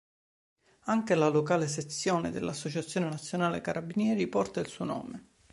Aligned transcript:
Anche 0.85 1.13
la 1.13 1.27
locale 1.27 1.67
sezione 1.67 2.31
dell'Associazione 2.31 3.07
nazionale 3.07 3.61
carabinieri 3.61 4.25
porta 4.25 4.59
il 4.59 4.65
suo 4.65 4.85
nome. 4.85 5.27